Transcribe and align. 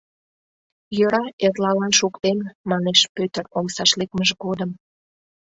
—Йӧра, 0.97 1.23
эрлалан 1.45 1.93
шуктем,— 1.99 2.39
манеш 2.69 2.99
Пӧтыр 3.15 3.45
омсаш 3.57 3.91
лекмыж 3.99 4.29
годым. 4.43 4.71